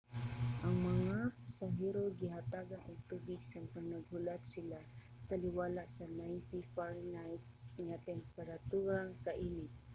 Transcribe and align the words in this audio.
ang 0.65 0.75
mga 0.89 1.17
pasahero 1.41 2.01
gihatagan 2.21 2.81
og 2.89 3.05
tubig 3.11 3.39
samtang 3.51 3.87
naghulat 3.89 4.41
sila 4.53 4.79
taliwala 5.29 5.83
sa 5.95 6.05
90 6.09 6.73
fahrenheit 6.73 7.45
nga 7.87 7.95
temperatura 8.11 8.97
kainit 9.25 9.71